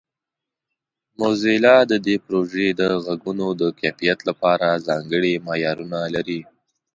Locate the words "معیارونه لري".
5.47-6.41